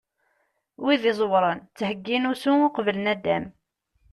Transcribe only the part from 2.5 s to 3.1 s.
uqbel